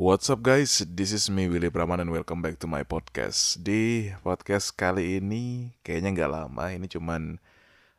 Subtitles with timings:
[0.00, 3.60] What's up guys, this is me Willy Praman and welcome back to my podcast.
[3.60, 7.36] Di podcast kali ini kayaknya nggak lama, ini cuman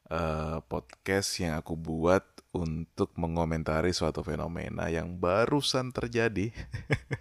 [0.09, 2.25] uh, podcast yang aku buat
[2.57, 6.49] untuk mengomentari suatu fenomena yang barusan terjadi.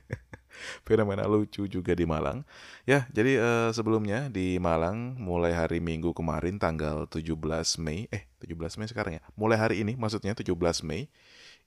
[0.89, 2.49] Fenomena lucu juga di Malang.
[2.89, 7.37] Ya, jadi uh, sebelumnya di Malang mulai hari Minggu kemarin tanggal 17
[7.85, 9.23] Mei Eh, 17 Mei sekarang ya?
[9.37, 10.57] Mulai hari ini maksudnya 17
[10.89, 11.13] Mei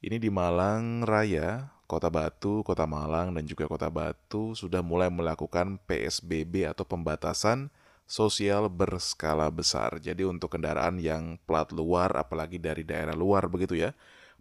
[0.02, 5.78] Ini di Malang Raya Kota Batu, Kota Malang, dan juga Kota Batu sudah mulai melakukan
[5.84, 7.68] PSBB atau pembatasan
[8.08, 10.00] sosial berskala besar.
[10.00, 13.92] Jadi untuk kendaraan yang plat luar, apalagi dari daerah luar begitu ya,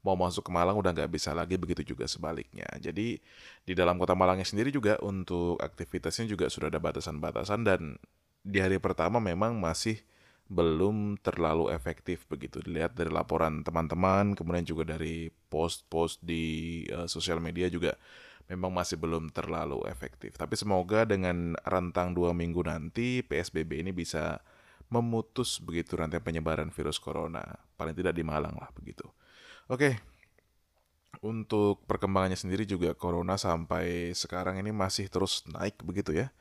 [0.03, 2.67] mau masuk ke Malang udah nggak bisa lagi, begitu juga sebaliknya.
[2.79, 3.23] Jadi
[3.63, 7.97] di dalam Kota Malangnya sendiri juga untuk aktivitasnya juga sudah ada batasan-batasan dan
[8.43, 10.03] di hari pertama memang masih
[10.49, 12.59] belum terlalu efektif begitu.
[12.63, 17.95] Dilihat dari laporan teman-teman kemudian juga dari post-post di uh, sosial media juga
[18.51, 20.37] memang masih belum terlalu efektif.
[20.37, 24.43] Tapi semoga dengan rentang dua minggu nanti PSBB ini bisa
[24.93, 27.43] memutus begitu rantai penyebaran virus corona.
[27.79, 29.09] Paling tidak di Malang lah begitu.
[29.71, 30.13] Oke
[31.23, 36.33] untuk perkembangannya sendiri juga corona sampai sekarang ini masih terus naik begitu ya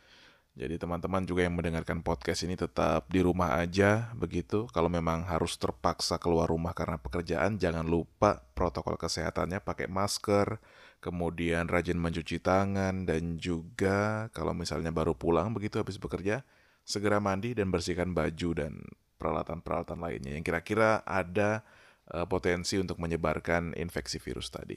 [0.51, 4.67] jadi teman-teman juga yang mendengarkan podcast ini tetap di rumah aja begitu.
[4.75, 10.59] Kalau memang harus terpaksa keluar rumah karena pekerjaan, jangan lupa protokol kesehatannya pakai masker,
[10.99, 16.43] kemudian rajin mencuci tangan dan juga kalau misalnya baru pulang begitu habis bekerja,
[16.83, 18.83] segera mandi dan bersihkan baju dan
[19.23, 21.63] peralatan-peralatan lainnya yang kira-kira ada
[22.11, 24.75] uh, potensi untuk menyebarkan infeksi virus tadi.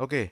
[0.00, 0.08] Oke.
[0.08, 0.26] Okay.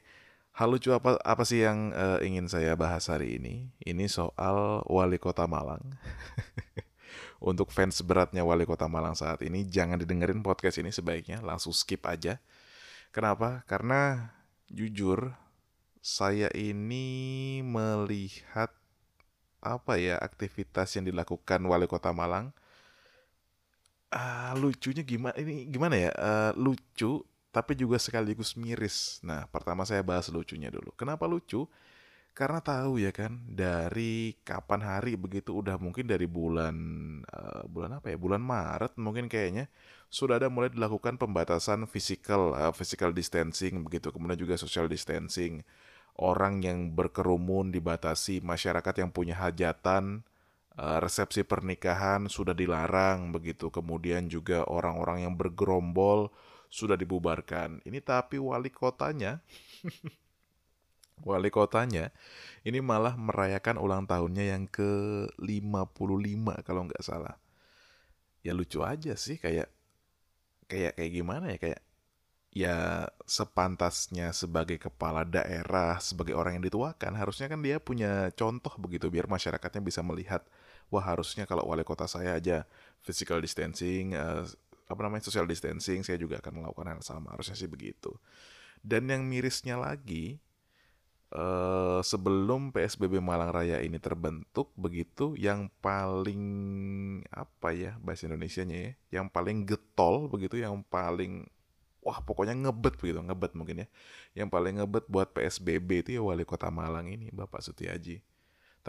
[0.55, 3.71] Hal lucu apa apa sih yang uh, ingin saya bahas hari ini?
[3.83, 5.83] Ini soal wali kota Malang.
[7.39, 12.03] Untuk fans beratnya wali kota Malang saat ini, jangan didengerin podcast ini sebaiknya langsung skip
[12.09, 12.43] aja.
[13.15, 13.63] Kenapa?
[13.71, 14.35] Karena
[14.67, 15.33] jujur
[16.03, 18.75] saya ini melihat
[19.59, 22.55] apa ya aktivitas yang dilakukan wali kota Malang.
[24.09, 26.11] Uh, lucunya gimana ini gimana ya?
[26.17, 27.23] Uh, lucu
[27.59, 29.19] tapi juga sekaligus miris.
[29.27, 30.95] Nah, pertama saya bahas lucunya dulu.
[30.95, 31.67] Kenapa lucu?
[32.31, 36.77] Karena tahu ya kan, dari kapan hari begitu udah mungkin dari bulan
[37.27, 38.17] uh, bulan apa ya?
[38.17, 39.67] Bulan Maret mungkin kayaknya
[40.07, 45.67] sudah ada mulai dilakukan pembatasan physical uh, physical distancing begitu, kemudian juga social distancing.
[46.15, 50.23] Orang yang berkerumun dibatasi, masyarakat yang punya hajatan,
[50.79, 53.67] uh, resepsi pernikahan sudah dilarang begitu.
[53.75, 56.31] Kemudian juga orang-orang yang bergerombol
[56.69, 57.81] sudah dibubarkan.
[57.85, 59.41] Ini tapi wali kotanya
[61.29, 62.15] wali kotanya
[62.63, 67.35] ini malah merayakan ulang tahunnya yang ke-55 kalau nggak salah.
[68.47, 69.67] Ya lucu aja sih kayak
[70.69, 71.81] kayak kayak gimana ya kayak
[72.53, 79.13] ya sepantasnya sebagai kepala daerah, sebagai orang yang dituakan, harusnya kan dia punya contoh begitu
[79.13, 80.43] biar masyarakatnya bisa melihat
[80.89, 82.65] wah harusnya kalau wali kota saya aja
[83.05, 84.45] physical distancing, uh,
[84.89, 88.17] apa namanya social distancing saya juga akan melakukan hal sama harusnya sih begitu.
[88.81, 90.41] Dan yang mirisnya lagi
[91.35, 96.43] uh, sebelum PSBB Malang Raya ini terbentuk begitu yang paling
[97.29, 101.45] apa ya bahasa Indonesia-nya ya yang paling getol begitu yang paling
[102.01, 103.87] wah pokoknya ngebet begitu ngebet mungkin ya.
[104.45, 108.25] Yang paling ngebet buat PSBB itu ya wali kota Malang ini Bapak Sutiaji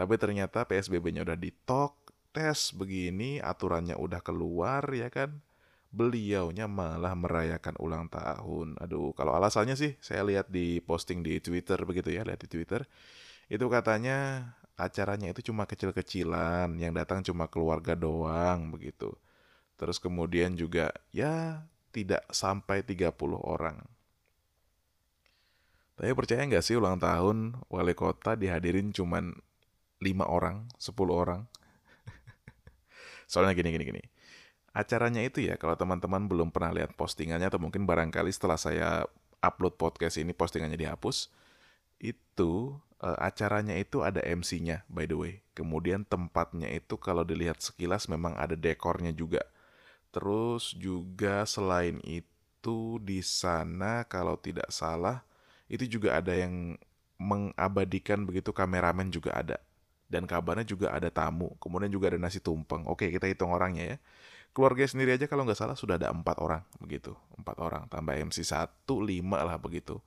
[0.00, 1.92] tapi ternyata PSBB-nya udah ditok
[2.32, 5.44] tes begini aturannya udah keluar ya kan
[5.90, 8.78] beliaunya malah merayakan ulang tahun.
[8.78, 12.86] Aduh, kalau alasannya sih saya lihat di posting di Twitter begitu ya, lihat di Twitter.
[13.50, 19.10] Itu katanya acaranya itu cuma kecil-kecilan, yang datang cuma keluarga doang begitu.
[19.74, 23.10] Terus kemudian juga ya tidak sampai 30
[23.42, 23.82] orang.
[25.98, 31.44] Tapi percaya nggak sih ulang tahun wali kota dihadirin cuma 5 orang, 10 orang?
[33.30, 34.02] Soalnya gini gini gini
[34.70, 38.88] acaranya itu ya kalau teman-teman belum pernah lihat postingannya atau mungkin barangkali setelah saya
[39.42, 41.32] upload podcast ini postingannya dihapus
[42.00, 45.34] itu uh, acaranya itu ada MC-nya by the way.
[45.52, 49.42] Kemudian tempatnya itu kalau dilihat sekilas memang ada dekornya juga.
[50.14, 55.22] Terus juga selain itu di sana kalau tidak salah
[55.70, 56.74] itu juga ada yang
[57.20, 59.58] mengabadikan begitu kameramen juga ada.
[60.10, 61.54] Dan kabarnya juga ada tamu.
[61.62, 62.82] Kemudian juga ada nasi tumpeng.
[62.88, 63.98] Oke kita hitung orangnya ya
[64.50, 67.14] keluarga sendiri aja kalau nggak salah sudah ada empat orang begitu.
[67.38, 70.02] Empat orang tambah MC satu lima lah begitu.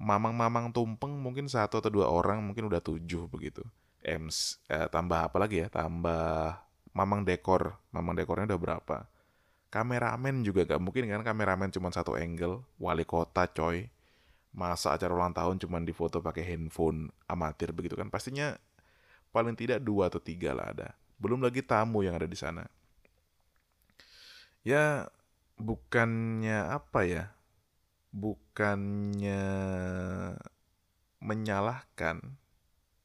[0.00, 3.60] Mamang-mamang tumpeng mungkin satu atau dua orang mungkin udah tujuh begitu.
[4.00, 5.68] MC eh, tambah apa lagi ya?
[5.68, 6.56] Tambah
[6.96, 7.76] mamang dekor.
[7.92, 8.96] Mamang dekornya udah berapa?
[9.70, 11.22] Kameramen juga gak mungkin kan?
[11.22, 12.64] Kameramen cuma satu angle.
[12.80, 13.92] Wali kota coy.
[14.50, 18.10] Masa acara ulang tahun cuman difoto pakai handphone amatir begitu kan?
[18.10, 18.58] Pastinya
[19.30, 20.88] paling tidak dua atau tiga lah ada.
[21.22, 22.66] Belum lagi tamu yang ada di sana
[24.66, 25.08] ya
[25.60, 27.24] bukannya apa ya
[28.10, 29.44] bukannya
[31.20, 32.16] menyalahkan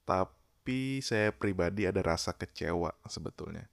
[0.07, 3.68] tapi saya pribadi ada rasa kecewa sebetulnya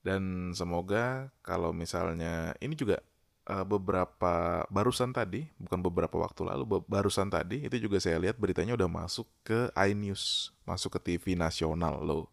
[0.00, 3.04] dan semoga kalau misalnya ini juga
[3.50, 8.78] uh, beberapa barusan tadi, bukan beberapa waktu lalu, barusan tadi itu juga saya lihat beritanya
[8.78, 12.30] udah masuk ke iNews, masuk ke TV nasional loh.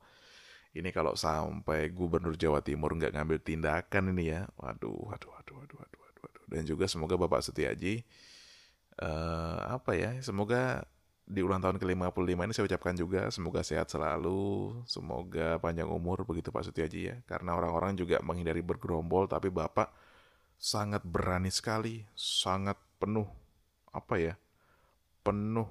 [0.78, 5.78] Ini kalau sampai Gubernur Jawa Timur nggak ngambil tindakan ini ya, waduh, waduh, waduh, waduh,
[5.82, 6.44] waduh, waduh, waduh.
[6.48, 8.06] Dan juga semoga Bapak Setiaji,
[9.02, 10.86] uh, apa ya, semoga
[11.28, 16.56] di ulang tahun ke-55 ini saya ucapkan juga semoga sehat selalu, semoga panjang umur begitu
[16.56, 17.16] Pak Sutiaji ya.
[17.28, 19.92] Karena orang-orang juga menghindari bergerombol tapi Bapak
[20.56, 23.28] sangat berani sekali, sangat penuh
[23.92, 24.34] apa ya?
[25.20, 25.68] Penuh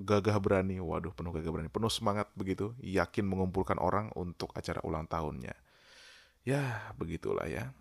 [0.00, 0.80] gagah berani.
[0.80, 5.52] Waduh, penuh gagah berani, penuh semangat begitu, yakin mengumpulkan orang untuk acara ulang tahunnya.
[6.42, 7.76] Ya, begitulah ya.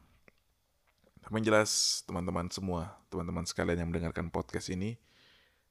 [1.24, 5.00] Tapi jelas teman-teman semua, teman-teman sekalian yang mendengarkan podcast ini,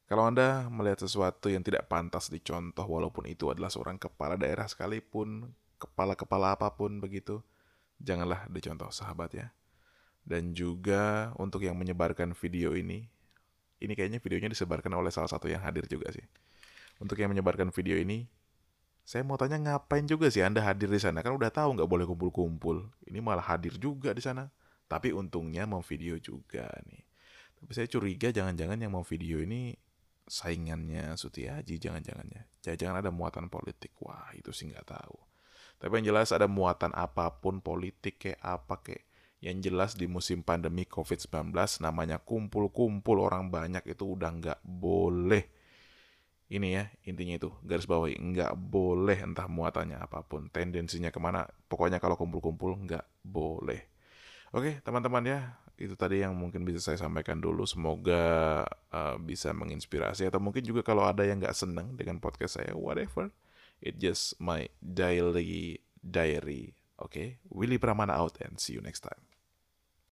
[0.09, 5.53] kalau Anda melihat sesuatu yang tidak pantas dicontoh walaupun itu adalah seorang kepala daerah sekalipun,
[5.77, 7.45] kepala-kepala apa pun begitu,
[8.01, 9.47] janganlah dicontoh sahabat ya.
[10.25, 13.09] Dan juga untuk yang menyebarkan video ini,
[13.79, 16.25] ini kayaknya videonya disebarkan oleh salah satu yang hadir juga sih.
[16.99, 18.27] Untuk yang menyebarkan video ini,
[19.07, 21.23] saya mau tanya ngapain juga sih Anda hadir di sana?
[21.23, 22.91] Kan udah tahu nggak boleh kumpul-kumpul.
[23.07, 24.51] Ini malah hadir juga di sana.
[24.91, 27.03] Tapi untungnya mau video juga nih.
[27.59, 29.75] Tapi saya curiga jangan-jangan yang mau video ini
[30.29, 35.17] saingannya Sutiaji jangan-jangannya jangan-jangan ada muatan politik wah itu sih nggak tahu
[35.81, 39.08] tapi yang jelas ada muatan apa pun politik kayak apa kayak
[39.39, 45.47] yang jelas di musim pandemi COVID-19 namanya kumpul-kumpul orang banyak itu udah nggak boleh
[46.49, 51.47] ini ya intinya itu garis bawahi nggak boleh entah muatannya apa pun tendensinya ke mana
[51.71, 53.85] pokoknya kalau kumpul-kumpul nggak boleh
[54.57, 55.39] oke teman-teman ya
[55.79, 57.63] itu tadi yang mungkin bisa saya sampaikan dulu.
[57.63, 62.75] Semoga uh, bisa menginspirasi atau mungkin juga kalau ada yang nggak seneng dengan podcast saya,
[62.75, 63.31] whatever,
[63.79, 66.75] it just my daily diary.
[66.99, 67.29] Oke, okay?
[67.47, 69.28] Willy Pramana out and see you next time.